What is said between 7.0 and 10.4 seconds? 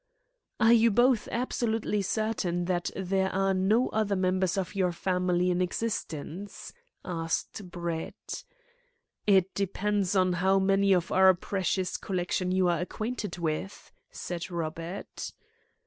asked Brett. "It depends on